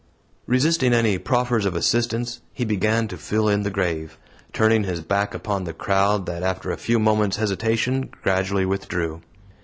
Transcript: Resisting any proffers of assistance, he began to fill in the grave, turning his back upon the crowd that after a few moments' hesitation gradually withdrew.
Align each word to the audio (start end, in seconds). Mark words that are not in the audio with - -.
Resisting 0.47 0.93
any 0.95 1.19
proffers 1.19 1.63
of 1.63 1.75
assistance, 1.75 2.41
he 2.53 2.65
began 2.65 3.07
to 3.07 3.17
fill 3.17 3.47
in 3.47 3.61
the 3.61 3.69
grave, 3.69 4.17
turning 4.51 4.83
his 4.83 5.01
back 5.01 5.35
upon 5.35 5.65
the 5.65 5.73
crowd 5.73 6.25
that 6.25 6.41
after 6.41 6.71
a 6.71 6.75
few 6.77 6.97
moments' 6.97 7.37
hesitation 7.37 8.09
gradually 8.23 8.65
withdrew. 8.65 9.21